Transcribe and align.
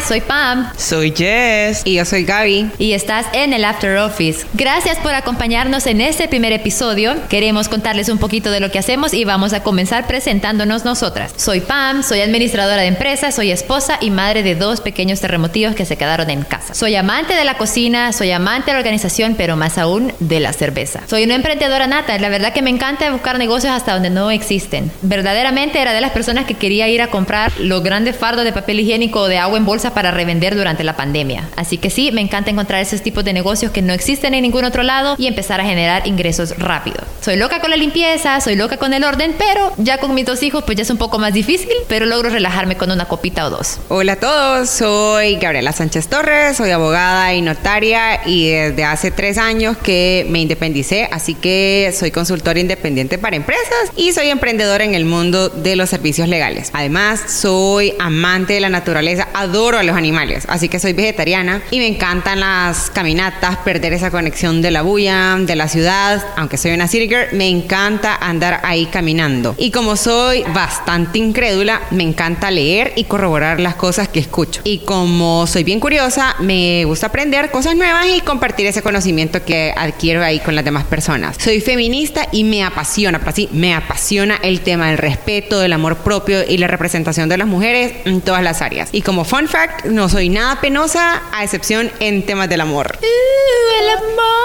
soy 0.00 0.20
Pam. 0.20 0.70
Soy 0.76 1.12
Jess. 1.16 1.82
Y 1.84 1.94
yo 1.94 2.04
soy 2.04 2.24
Gaby. 2.24 2.70
Y 2.78 2.92
estás 2.92 3.26
en 3.32 3.52
el 3.52 3.64
After 3.64 3.96
Office. 3.98 4.46
Gracias 4.54 4.98
por 4.98 5.14
acompañarnos 5.14 5.86
en 5.86 6.00
este 6.00 6.28
primer 6.28 6.52
episodio. 6.52 7.14
Queremos 7.28 7.68
contarles 7.68 8.08
un 8.08 8.18
poquito 8.18 8.50
de 8.50 8.60
lo 8.60 8.70
que 8.70 8.78
hacemos 8.78 9.14
y 9.14 9.24
vamos 9.24 9.52
a 9.52 9.62
comenzar 9.62 10.06
presentándonos 10.06 10.84
nosotras. 10.84 11.32
Soy 11.36 11.60
Pam, 11.60 12.02
soy 12.02 12.20
administradora 12.20 12.82
de 12.82 12.88
empresas, 12.88 13.34
soy 13.34 13.50
esposa 13.50 13.98
y 14.00 14.10
madre 14.10 14.42
de 14.42 14.54
dos 14.54 14.80
pequeños 14.80 15.20
terremotivos 15.20 15.74
que 15.74 15.86
se 15.86 15.96
quedaron 15.96 16.30
en 16.30 16.42
casa. 16.42 16.74
Soy 16.74 16.94
amante 16.94 17.34
de 17.34 17.44
la 17.44 17.56
cocina, 17.56 18.12
soy 18.12 18.30
amante 18.32 18.66
de 18.66 18.74
la 18.74 18.80
organización, 18.80 19.34
pero 19.36 19.56
más 19.56 19.78
aún 19.78 20.12
de 20.20 20.40
la 20.40 20.52
cerveza. 20.52 21.00
Soy 21.06 21.24
una 21.24 21.34
emprendedora 21.34 21.86
nata. 21.86 22.18
La 22.18 22.28
verdad 22.28 22.52
que 22.52 22.62
me 22.62 22.70
encanta 22.70 23.10
buscar 23.10 23.38
negocios 23.38 23.72
hasta 23.72 23.94
donde 23.94 24.10
no 24.10 24.30
existen. 24.30 24.90
Verdaderamente 25.02 25.80
era 25.80 25.92
de 25.92 26.00
las 26.00 26.12
personas 26.12 26.44
que 26.46 26.54
quería 26.54 26.88
ir 26.88 27.02
a 27.02 27.08
comprar 27.08 27.52
los 27.58 27.82
grandes 27.82 28.16
fardos 28.16 28.44
de 28.44 28.52
papel 28.52 28.80
higiénico 28.80 29.20
o 29.20 29.28
de 29.28 29.38
agua 29.38 29.58
en 29.58 29.64
bolsa 29.64 29.85
para 29.92 30.10
revender 30.10 30.56
durante 30.56 30.84
la 30.84 30.96
pandemia. 30.96 31.48
Así 31.56 31.78
que 31.78 31.90
sí, 31.90 32.10
me 32.12 32.20
encanta 32.20 32.50
encontrar 32.50 32.80
esos 32.80 33.02
tipos 33.02 33.24
de 33.24 33.32
negocios 33.32 33.72
que 33.72 33.82
no 33.82 33.92
existen 33.92 34.34
en 34.34 34.42
ningún 34.42 34.64
otro 34.64 34.82
lado 34.82 35.16
y 35.18 35.26
empezar 35.26 35.60
a 35.60 35.64
generar 35.64 36.06
ingresos 36.06 36.56
rápido. 36.58 36.96
Soy 37.20 37.36
loca 37.36 37.60
con 37.60 37.70
la 37.70 37.76
limpieza, 37.76 38.40
soy 38.40 38.56
loca 38.56 38.76
con 38.76 38.92
el 38.92 39.04
orden, 39.04 39.34
pero 39.38 39.72
ya 39.78 39.98
con 39.98 40.14
mis 40.14 40.24
dos 40.24 40.42
hijos 40.42 40.64
pues 40.64 40.76
ya 40.76 40.82
es 40.82 40.90
un 40.90 40.96
poco 40.96 41.18
más 41.18 41.32
difícil, 41.32 41.72
pero 41.88 42.06
logro 42.06 42.30
relajarme 42.30 42.76
con 42.76 42.90
una 42.90 43.06
copita 43.06 43.46
o 43.46 43.50
dos. 43.50 43.78
Hola 43.88 44.12
a 44.12 44.16
todos, 44.16 44.70
soy 44.70 45.36
Gabriela 45.36 45.72
Sánchez 45.72 46.08
Torres, 46.08 46.56
soy 46.56 46.70
abogada 46.70 47.34
y 47.34 47.42
notaria 47.42 48.26
y 48.26 48.50
desde 48.50 48.84
hace 48.84 49.10
tres 49.10 49.38
años 49.38 49.76
que 49.76 50.26
me 50.28 50.40
independicé, 50.40 51.08
así 51.10 51.34
que 51.34 51.92
soy 51.96 52.10
consultora 52.10 52.60
independiente 52.60 53.18
para 53.18 53.36
empresas 53.36 53.90
y 53.96 54.12
soy 54.12 54.28
emprendedora 54.28 54.84
en 54.84 54.94
el 54.94 55.04
mundo 55.04 55.48
de 55.48 55.76
los 55.76 55.90
servicios 55.90 56.28
legales. 56.28 56.70
Además, 56.72 57.20
soy 57.26 57.94
amante 57.98 58.54
de 58.54 58.60
la 58.60 58.68
naturaleza, 58.68 59.28
adoro 59.34 59.75
a 59.78 59.82
los 59.82 59.96
animales, 59.96 60.44
así 60.48 60.68
que 60.68 60.78
soy 60.78 60.92
vegetariana 60.92 61.62
y 61.70 61.78
me 61.78 61.86
encantan 61.86 62.40
las 62.40 62.90
caminatas, 62.90 63.56
perder 63.58 63.92
esa 63.92 64.10
conexión 64.10 64.62
de 64.62 64.70
la 64.70 64.82
bulla, 64.82 65.36
de 65.38 65.56
la 65.56 65.68
ciudad, 65.68 66.24
aunque 66.36 66.56
soy 66.56 66.72
una 66.72 66.88
city 66.88 67.08
girl, 67.08 67.26
me 67.32 67.48
encanta 67.48 68.16
andar 68.16 68.60
ahí 68.62 68.86
caminando. 68.86 69.54
Y 69.58 69.70
como 69.70 69.96
soy 69.96 70.42
bastante 70.54 71.18
incrédula, 71.18 71.82
me 71.90 72.02
encanta 72.02 72.50
leer 72.50 72.92
y 72.96 73.04
corroborar 73.04 73.60
las 73.60 73.74
cosas 73.74 74.08
que 74.08 74.20
escucho. 74.20 74.60
Y 74.64 74.78
como 74.78 75.46
soy 75.46 75.64
bien 75.64 75.80
curiosa, 75.80 76.36
me 76.40 76.84
gusta 76.84 77.08
aprender 77.08 77.50
cosas 77.50 77.76
nuevas 77.76 78.06
y 78.06 78.20
compartir 78.20 78.66
ese 78.66 78.82
conocimiento 78.82 79.44
que 79.44 79.72
adquiero 79.76 80.22
ahí 80.22 80.40
con 80.40 80.54
las 80.54 80.64
demás 80.64 80.84
personas. 80.84 81.36
Soy 81.38 81.60
feminista 81.60 82.28
y 82.32 82.44
me 82.44 82.64
apasiona, 82.64 83.18
pero 83.18 83.32
sí, 83.32 83.48
me 83.52 83.74
apasiona 83.74 84.38
el 84.42 84.60
tema 84.60 84.88
del 84.88 84.98
respeto, 84.98 85.58
del 85.58 85.72
amor 85.72 85.98
propio 85.98 86.42
y 86.46 86.58
la 86.58 86.66
representación 86.66 87.28
de 87.28 87.38
las 87.38 87.46
mujeres 87.46 87.92
en 88.04 88.20
todas 88.20 88.42
las 88.42 88.62
áreas. 88.62 88.88
Y 88.92 89.02
como 89.02 89.24
fun 89.24 89.48
fact, 89.48 89.65
no 89.84 90.08
soy 90.08 90.28
nada 90.28 90.60
penosa, 90.60 91.22
a 91.32 91.44
excepción 91.44 91.90
en 92.00 92.24
temas 92.24 92.48
del 92.48 92.60
amor. 92.60 92.98
Uh, 93.00 93.82
el 93.82 93.90
amor. 93.90 94.36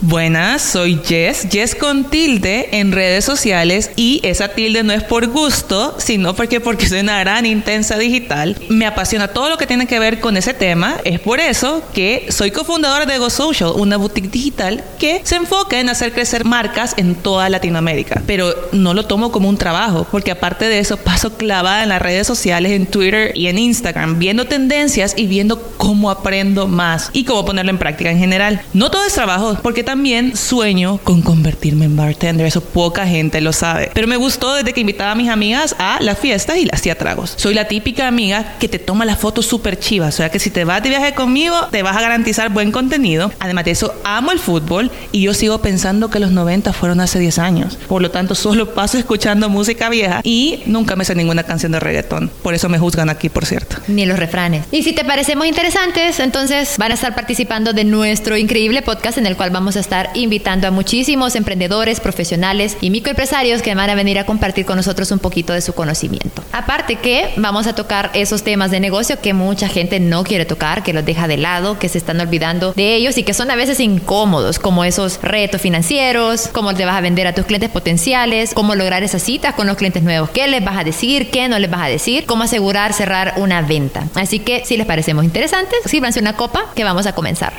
Buenas, 0.00 0.62
soy 0.62 1.00
Jess, 1.04 1.48
Jess 1.50 1.74
con 1.74 2.10
tilde 2.10 2.68
en 2.72 2.92
redes 2.92 3.24
sociales 3.24 3.90
y 3.96 4.20
esa 4.22 4.48
tilde 4.48 4.82
no 4.82 4.92
es 4.92 5.02
por 5.02 5.26
gusto, 5.26 5.96
sino 5.98 6.34
porque 6.34 6.60
porque 6.60 6.88
soy 6.88 7.00
una 7.00 7.18
gran 7.20 7.46
intensa 7.46 7.98
digital. 7.98 8.56
Me 8.68 8.86
apasiona 8.86 9.28
todo 9.28 9.48
lo 9.48 9.58
que 9.58 9.66
tiene 9.66 9.86
que 9.86 9.98
ver 9.98 10.20
con 10.20 10.36
ese 10.36 10.54
tema. 10.54 10.96
Es 11.04 11.20
por 11.20 11.40
eso 11.40 11.82
que 11.92 12.26
soy 12.30 12.50
cofundadora 12.50 13.06
de 13.06 13.18
Go 13.18 13.30
Social, 13.30 13.72
una 13.76 13.96
boutique 13.96 14.30
digital 14.30 14.84
que 14.98 15.20
se 15.24 15.36
enfoca 15.36 15.80
en 15.80 15.88
hacer 15.88 16.12
crecer 16.12 16.44
marcas 16.44 16.94
en 16.96 17.14
toda 17.14 17.48
Latinoamérica. 17.48 18.22
Pero 18.26 18.54
no 18.72 18.94
lo 18.94 19.06
tomo 19.06 19.32
como 19.32 19.48
un 19.48 19.58
trabajo, 19.58 20.06
porque 20.10 20.30
aparte 20.30 20.68
de 20.68 20.78
eso 20.78 20.96
paso 20.96 21.36
clavada 21.36 21.82
en 21.82 21.88
las 21.88 22.02
redes 22.02 22.26
sociales, 22.26 22.72
en 22.72 22.86
Twitter 22.86 23.32
y 23.34 23.48
en 23.48 23.58
Instagram, 23.58 24.18
viendo 24.18 24.46
tendencias 24.56 25.12
y 25.18 25.26
viendo 25.26 25.60
cómo 25.76 26.10
aprendo 26.10 26.66
más 26.66 27.10
y 27.12 27.24
cómo 27.24 27.44
ponerlo 27.44 27.70
en 27.70 27.76
práctica 27.76 28.10
en 28.10 28.18
general. 28.18 28.62
No 28.72 28.90
todo 28.90 29.04
es 29.04 29.12
trabajo, 29.12 29.58
porque 29.62 29.84
también 29.84 30.34
sueño 30.34 30.96
con 31.04 31.20
convertirme 31.20 31.84
en 31.84 31.94
bartender. 31.94 32.46
Eso 32.46 32.62
poca 32.62 33.06
gente 33.06 33.42
lo 33.42 33.52
sabe. 33.52 33.90
Pero 33.92 34.08
me 34.08 34.16
gustó 34.16 34.54
desde 34.54 34.72
que 34.72 34.80
invitaba 34.80 35.10
a 35.10 35.14
mis 35.14 35.28
amigas 35.28 35.76
a 35.78 35.98
las 36.00 36.18
fiestas 36.18 36.56
y 36.56 36.64
las 36.64 36.80
hacía 36.80 36.96
tragos. 36.96 37.34
Soy 37.36 37.52
la 37.52 37.68
típica 37.68 38.08
amiga 38.08 38.54
que 38.58 38.66
te 38.66 38.78
toma 38.78 39.04
las 39.04 39.18
fotos 39.18 39.44
súper 39.44 39.78
chivas. 39.78 40.14
O 40.14 40.16
sea 40.16 40.30
que 40.30 40.38
si 40.38 40.48
te 40.48 40.64
vas 40.64 40.82
de 40.82 40.88
viaje 40.88 41.12
conmigo, 41.12 41.54
te 41.70 41.82
vas 41.82 41.94
a 41.94 42.00
garantizar 42.00 42.48
buen 42.48 42.72
contenido. 42.72 43.30
Además 43.38 43.66
de 43.66 43.72
eso, 43.72 43.94
amo 44.04 44.32
el 44.32 44.38
fútbol 44.38 44.90
y 45.12 45.20
yo 45.20 45.34
sigo 45.34 45.60
pensando 45.60 46.08
que 46.08 46.18
los 46.18 46.30
90 46.30 46.72
fueron 46.72 47.00
hace 47.00 47.18
10 47.18 47.38
años. 47.40 47.78
Por 47.88 48.00
lo 48.00 48.10
tanto, 48.10 48.34
solo 48.34 48.72
paso 48.72 48.96
escuchando 48.96 49.50
música 49.50 49.90
vieja 49.90 50.22
y 50.24 50.62
nunca 50.64 50.96
me 50.96 51.04
sé 51.04 51.14
ninguna 51.14 51.42
canción 51.42 51.72
de 51.72 51.80
reggaetón. 51.80 52.30
Por 52.42 52.54
eso 52.54 52.70
me 52.70 52.78
juzgan 52.78 53.10
aquí, 53.10 53.28
por 53.28 53.44
cierto. 53.44 53.76
Ni 53.88 54.06
los 54.06 54.18
refranes. 54.18 54.45
Y 54.70 54.82
si 54.82 54.92
te 54.92 55.04
parecemos 55.04 55.46
interesantes, 55.46 56.20
entonces 56.20 56.76
van 56.78 56.92
a 56.92 56.94
estar 56.94 57.14
participando 57.14 57.72
de 57.72 57.84
nuestro 57.84 58.36
increíble 58.36 58.82
podcast 58.82 59.18
en 59.18 59.26
el 59.26 59.36
cual 59.36 59.50
vamos 59.50 59.76
a 59.76 59.80
estar 59.80 60.10
invitando 60.14 60.68
a 60.68 60.70
muchísimos 60.70 61.34
emprendedores, 61.34 62.00
profesionales 62.00 62.76
y 62.80 62.90
microempresarios 62.90 63.62
que 63.62 63.74
van 63.74 63.90
a 63.90 63.94
venir 63.94 64.18
a 64.18 64.24
compartir 64.24 64.64
con 64.64 64.76
nosotros 64.76 65.10
un 65.10 65.18
poquito 65.18 65.52
de 65.52 65.60
su 65.60 65.72
conocimiento. 65.72 66.44
Aparte 66.52 66.96
que 66.96 67.32
vamos 67.36 67.66
a 67.66 67.74
tocar 67.74 68.10
esos 68.14 68.44
temas 68.44 68.70
de 68.70 68.78
negocio 68.78 69.20
que 69.20 69.34
mucha 69.34 69.68
gente 69.68 69.98
no 69.98 70.22
quiere 70.22 70.44
tocar, 70.44 70.82
que 70.82 70.92
los 70.92 71.04
deja 71.04 71.26
de 71.26 71.36
lado, 71.36 71.78
que 71.78 71.88
se 71.88 71.98
están 71.98 72.20
olvidando 72.20 72.72
de 72.72 72.94
ellos 72.94 73.18
y 73.18 73.24
que 73.24 73.34
son 73.34 73.50
a 73.50 73.56
veces 73.56 73.80
incómodos, 73.80 74.58
como 74.58 74.84
esos 74.84 75.20
retos 75.22 75.60
financieros, 75.60 76.48
cómo 76.52 76.74
te 76.74 76.84
vas 76.84 76.96
a 76.96 77.00
vender 77.00 77.26
a 77.26 77.34
tus 77.34 77.46
clientes 77.46 77.70
potenciales, 77.70 78.54
cómo 78.54 78.74
lograr 78.74 79.02
esas 79.02 79.22
citas 79.22 79.54
con 79.54 79.66
los 79.66 79.76
clientes 79.76 80.02
nuevos, 80.02 80.30
qué 80.30 80.46
les 80.46 80.64
vas 80.64 80.78
a 80.78 80.84
decir, 80.84 81.30
qué 81.30 81.48
no 81.48 81.58
les 81.58 81.70
vas 81.70 81.82
a 81.82 81.88
decir, 81.88 82.26
cómo 82.26 82.44
asegurar 82.44 82.92
cerrar 82.92 83.34
una 83.36 83.62
venta. 83.62 84.04
Así 84.14 84.35
que 84.40 84.64
si 84.64 84.76
les 84.76 84.86
parecemos 84.86 85.24
interesantes, 85.24 85.78
sírvanse 85.86 86.20
una 86.20 86.34
copa 86.34 86.66
que 86.74 86.84
vamos 86.84 87.06
a 87.06 87.14
comenzar. 87.14 87.52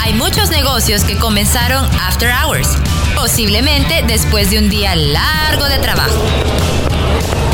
Hay 0.00 0.12
muchos 0.14 0.50
negocios 0.50 1.04
que 1.04 1.16
comenzaron 1.16 1.84
after 2.00 2.30
hours, 2.30 2.68
posiblemente 3.14 4.04
después 4.06 4.50
de 4.50 4.58
un 4.58 4.68
día 4.68 4.94
largo 4.94 5.64
de 5.66 5.78
trabajo. 5.78 6.85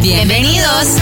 Bienvenidos. 0.00 0.96